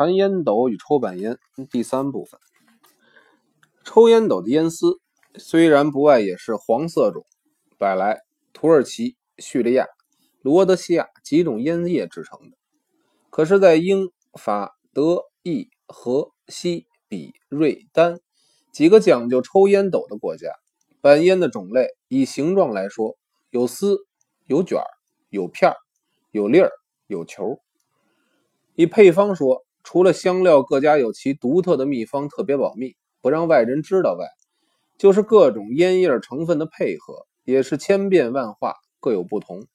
[0.00, 1.38] 谈烟斗与抽板烟
[1.70, 2.40] 第三部分。
[3.84, 4.98] 抽烟斗的烟丝
[5.34, 7.26] 虽然不外也是黄色种，
[7.76, 8.22] 百来
[8.54, 9.86] 土耳其、叙利亚、
[10.40, 12.56] 罗德西亚几种烟叶制成的，
[13.28, 14.10] 可是，在英
[14.40, 18.20] 法德意荷西比瑞丹
[18.72, 20.54] 几个讲究抽烟斗的国家，
[21.02, 23.18] 板烟的种类以形状来说，
[23.50, 23.98] 有丝、
[24.46, 24.80] 有卷、
[25.28, 25.74] 有片、
[26.30, 26.70] 有粒儿、
[27.06, 27.60] 有球。
[28.76, 29.62] 以配方说，
[29.92, 34.24] 除了香料各家有其独特的秘方，特别保密，不让外人知道外，
[34.96, 39.66] 就是各种烟叶成分的配合，也是千变万化，各有不同。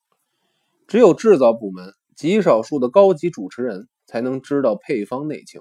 [0.87, 5.59] 只有制造部门极少数的高级主持人才能知道配方内情。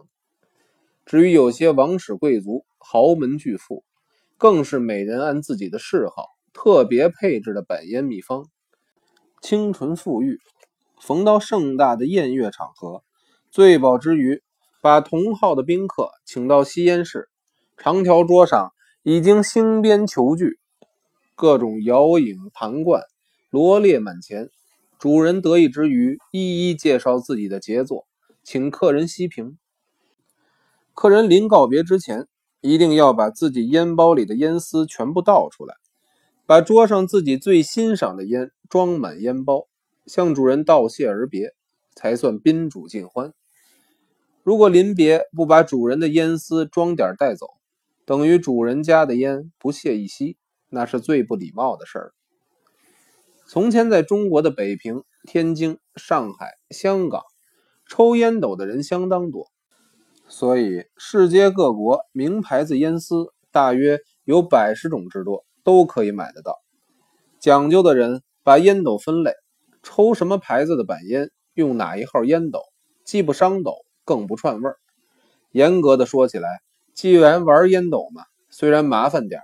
[1.04, 3.82] 至于有些王室贵族、豪门巨富，
[4.38, 8.46] 更是每人按自己的嗜好特别配置的板烟秘方，
[9.42, 10.38] 清纯馥郁。
[11.00, 13.02] 逢到盛大的宴乐场合。
[13.50, 14.42] 醉饱之余，
[14.84, 17.30] 把同号的宾客请到吸烟室，
[17.78, 20.58] 长条桌上已经星边球具，
[21.34, 23.00] 各种摇影盘罐
[23.48, 24.50] 罗列满前。
[24.98, 28.06] 主人得意之余，一一介绍自己的杰作，
[28.42, 29.56] 请客人息屏。
[30.92, 32.26] 客人临告别之前，
[32.60, 35.76] 一定要把自己烟包里的烟丝全部倒出来，
[36.44, 39.66] 把桌上自己最欣赏的烟装满烟包，
[40.04, 41.54] 向主人道谢而别，
[41.96, 43.32] 才算宾主尽欢。
[44.44, 47.46] 如果临别不把主人的烟丝装点带走，
[48.04, 50.36] 等于主人家的烟不屑一吸，
[50.68, 52.12] 那是最不礼貌的事儿。
[53.46, 57.22] 从前在中国的北平、天津、上海、香港，
[57.88, 59.50] 抽烟斗的人相当多，
[60.28, 66.58] 所以世界各国名牌子烟丝大约有百十种之多，都可以买得到。
[67.40, 69.32] 讲究的人把烟斗分类，
[69.82, 72.60] 抽什么牌子的板烟，用哪一号烟斗，
[73.06, 73.72] 既不伤斗。
[74.04, 74.76] 更不串味儿。
[75.50, 76.60] 严格的说起来，
[76.92, 79.40] 既然玩烟斗嘛，虽然麻烦点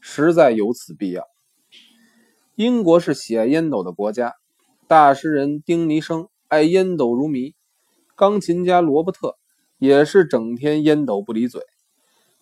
[0.00, 1.24] 实在有此必要。
[2.54, 4.34] 英国是喜爱烟斗的国家，
[4.86, 7.54] 大诗人丁尼生爱烟斗如迷，
[8.14, 9.36] 钢琴家罗伯特
[9.78, 11.62] 也是整天烟斗不离嘴。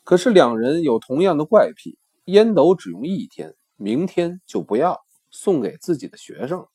[0.04, 6.66] 可是两人有同样的怪癖，烟斗只用一天，明天就不要，送给自己的学生。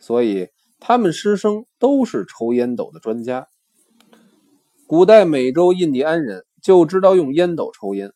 [0.00, 0.48] 所以
[0.80, 3.46] 他们师生都是抽烟斗的专家。
[4.86, 8.12] 古代美洲印第安人就知道用烟斗抽烟，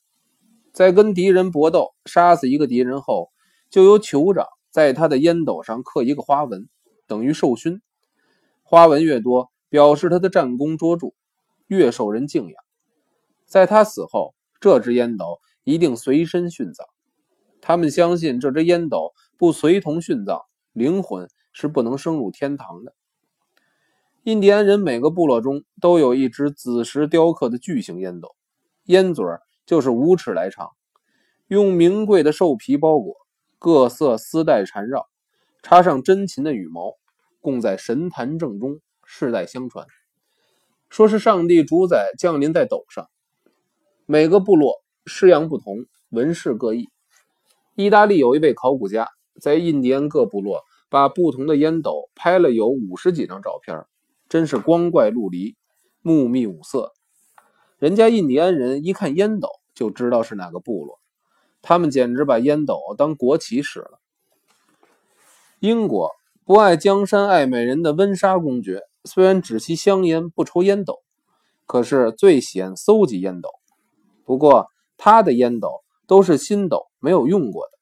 [0.70, 3.30] 在跟敌人搏斗杀死一个敌人后，
[3.70, 6.68] 就由酋长在他的烟斗上刻一个花纹，
[7.06, 7.80] 等于授勋。
[8.64, 11.14] 花纹越多，表示他的战功卓著，
[11.68, 12.54] 越受人敬仰。
[13.46, 16.86] 在他死后，这只烟斗一定随身殉葬。
[17.62, 20.42] 他们相信，这只烟斗不随同殉葬，
[20.74, 22.94] 灵魂是不能升入天堂的。
[24.28, 28.36] 印第安人每个部落中都有一只紫石雕刻的巨型烟斗，
[28.84, 29.24] 烟嘴
[29.64, 30.72] 就是五尺来长，
[31.46, 33.16] 用名贵的兽皮包裹，
[33.58, 35.06] 各色丝带缠绕，
[35.62, 36.92] 插上珍禽的羽毛，
[37.40, 39.86] 供在神坛正中，世代相传。
[40.90, 43.08] 说是上帝主宰降临在斗上。
[44.04, 44.74] 每个部落
[45.06, 46.90] 式样不同，纹饰各异。
[47.76, 49.08] 意大利有一位考古家，
[49.40, 53.86] 在印第安各部落把不同的烟斗拍了有五十几张照片。
[54.28, 55.56] 真是光怪陆离，
[56.02, 56.92] 目密五色。
[57.78, 60.98] 人家印第安人一看烟斗就知道是哪个部落，
[61.62, 64.00] 他们简直把烟斗当国旗使了。
[65.60, 66.10] 英国
[66.44, 71.00] 不爱江山爱美人的温莎公爵，虽然只吸香烟不抽烟斗，
[71.66, 73.48] 可是最喜欢搜集烟斗。
[74.24, 77.78] 不过他的烟斗都是新斗，没有用过的。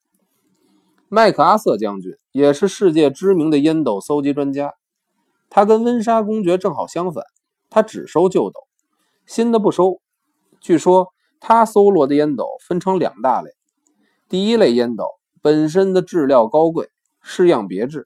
[1.09, 4.75] 麦克阿瑟将军也是世界知名的烟斗搜集专家。
[5.49, 7.25] 他跟温莎公爵正好相反，
[7.71, 8.61] 他只收旧斗，
[9.27, 10.01] 新的不收。
[10.61, 13.53] 据说他搜罗的烟斗分成两大类：
[14.29, 15.07] 第一类烟斗
[15.41, 16.91] 本身的质料高贵，
[17.23, 18.03] 式样别致；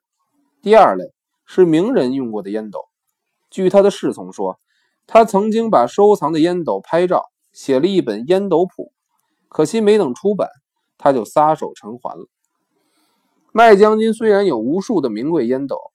[0.61, 1.07] 第二类
[1.47, 2.85] 是名人用过的烟斗。
[3.51, 4.61] 据他的侍从说，
[5.07, 8.93] 他曾经把收藏的烟斗拍照，写了一本《烟斗谱》，
[9.49, 10.49] 可惜没等出版，
[10.99, 12.27] 他就撒手尘寰了。
[13.53, 15.90] 麦将军虽然有无数的名贵烟斗。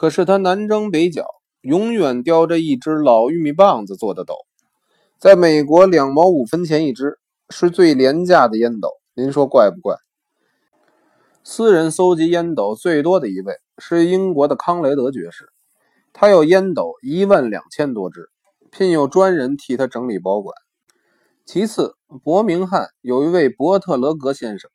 [0.00, 1.26] 可是他南征北剿，
[1.60, 4.36] 永远叼着一只老玉米棒子做的斗，
[5.18, 7.18] 在美国两毛五分钱一支，
[7.50, 8.90] 是最廉价的烟斗。
[9.14, 9.96] 您说怪不怪？
[11.42, 15.48] 私人搜集烟斗最多的一位是英国的康雷德爵士，
[16.12, 18.30] 他有烟斗一万两千多只，
[18.70, 20.54] 聘有专人替他整理保管。
[21.44, 24.70] 其次，伯明翰有一位伯特勒格先生，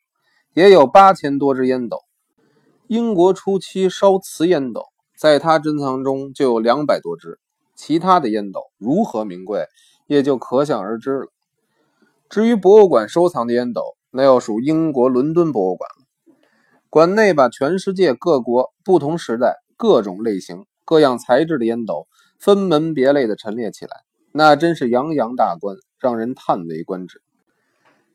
[0.54, 2.00] 也有八千多只烟斗。
[2.88, 4.84] 英国初期烧瓷烟斗。
[5.18, 7.40] 在他珍藏中就有两百多只，
[7.76, 9.68] 其他的烟斗如何名贵，
[10.08, 11.28] 也就可想而知了。
[12.30, 16.06] 至于博物馆收藏的烟斗，那要数英国伦敦博物馆了。
[16.90, 22.08] 馆内把全世界各国不同时代、各种类型、各样材质的烟斗
[22.40, 27.22] 分门别类地陈列起来，那真是洋洋大观，让人叹为观止。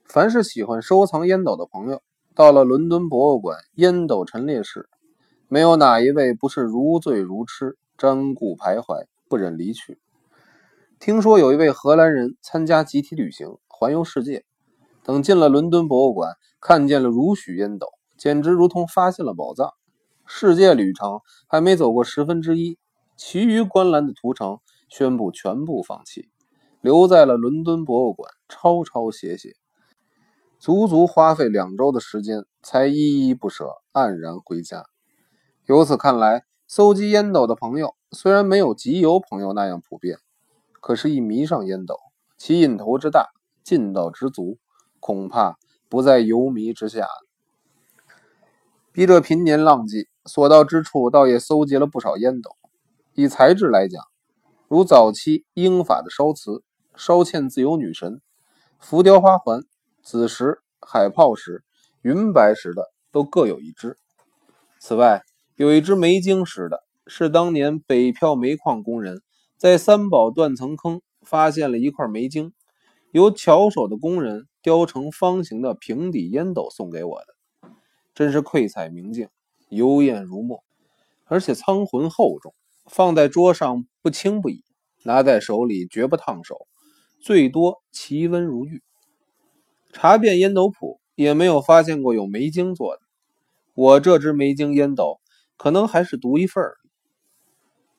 [0.05, 2.03] 凡是喜欢收藏烟斗的朋友，
[2.35, 4.89] 到了伦敦博物馆烟斗陈列室，
[5.50, 9.99] 没有哪一位不是如醉如痴、瞻顾徘徊、不忍离去。
[11.00, 14.45] 听说有一位荷兰人参加集体旅行环游世界，
[15.03, 19.73] 等进了伦敦博物馆，看见了如许烟斗，简直如同发现了宝藏。
[20.27, 22.77] 世界旅程还没走过十分之一，
[23.17, 24.59] 其余观览的途程
[24.91, 26.29] 宣布全部放弃，
[26.83, 29.55] 留在了伦敦博物馆抄抄写写。
[30.59, 34.85] 足足花费两周的时间，才依依不舍，黯然回家。
[35.69, 40.17] 由此看来，搜集烟斗的朋友虽然没有集邮朋友那样普遍，
[40.81, 41.99] 可是，一迷上烟斗，
[42.38, 43.29] 其瘾头之大，
[43.62, 44.56] 劲道之足，
[44.99, 45.59] 恐怕
[45.91, 47.06] 不在游迷之下。
[48.93, 52.56] 笔者平年浪迹，所到之处，倒也搜集了不少烟斗。
[53.12, 54.03] 以材质来讲，
[54.69, 56.62] 如早期英法的烧瓷、
[56.97, 58.23] 烧嵌自由女神、
[58.79, 59.61] 浮雕花环。
[60.03, 61.62] 紫石、海泡石、
[62.00, 63.99] 云白石的都各有一只。
[64.79, 65.23] 此外，
[65.59, 69.23] 有一只梅晶石的，是当年北漂煤矿工人
[69.57, 72.53] 在三宝断层坑发现了一块梅晶，
[73.11, 77.71] 由巧手的工人雕成方形的平底烟斗送给我的，
[78.15, 79.31] 真是愧彩明镜，
[79.69, 80.63] 幽艳如墨，
[81.25, 82.55] 而且苍浑厚重，
[82.87, 84.63] 放在桌上不轻不倚，
[85.03, 86.69] 拿在手里绝不烫手，
[87.21, 88.81] 最多其温如玉。
[89.93, 93.03] 查遍烟斗谱，也没有发现过有梅晶做的。
[93.75, 95.21] 我这只梅晶烟斗，
[95.59, 96.79] 可能还是独一份儿。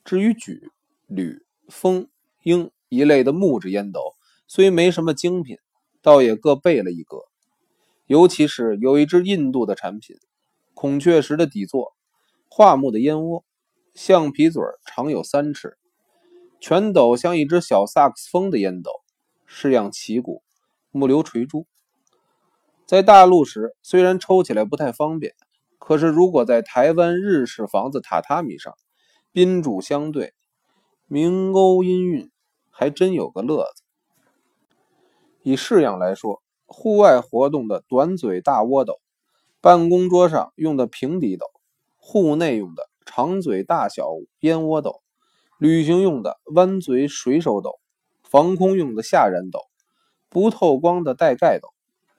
[0.03, 0.71] 至于榉、
[1.05, 2.09] 铝、风、
[2.41, 4.15] 英一类的木质烟斗，
[4.47, 5.57] 虽没什么精品，
[6.01, 7.17] 倒也各备了一个。
[8.07, 10.17] 尤其是有一只印度的产品，
[10.73, 11.93] 孔雀石的底座，
[12.47, 13.45] 桦木的烟窝，
[13.93, 15.77] 橡皮嘴长有三尺，
[16.59, 18.89] 全斗像一只小萨克斯风的烟斗，
[19.45, 20.41] 式样奇古，
[20.89, 21.67] 木流垂珠。
[22.87, 25.35] 在大陆时，虽然抽起来不太方便，
[25.79, 28.75] 可是如果在台湾日式房子榻榻米上，
[29.31, 30.33] 宾主相对，
[31.07, 32.29] 明欧音韵，
[32.69, 33.83] 还真有个乐子。
[35.41, 38.99] 以式样来说，户外活动的短嘴大窝斗，
[39.61, 41.47] 办公桌上用的平底斗，
[41.97, 44.09] 户内用的长嘴大小
[44.41, 45.01] 烟窝斗，
[45.57, 47.79] 旅行用的弯嘴水手斗，
[48.21, 49.61] 防空用的下人斗，
[50.27, 51.69] 不透光的带盖斗。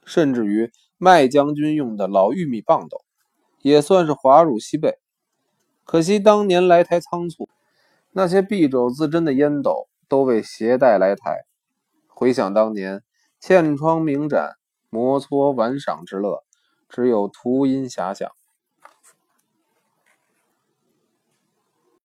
[0.06, 3.04] 甚至于麦将军用的老玉米棒斗，
[3.62, 4.98] 也算是华入西北。
[5.84, 7.48] 可惜当年来台仓促，
[8.12, 11.44] 那些敝帚自珍的烟斗都未携带来台。
[12.06, 13.02] 回想当年，
[13.40, 14.56] 嵌窗明盏、
[14.88, 16.44] 摩搓玩赏之乐，
[16.88, 18.30] 只有徒音遐想。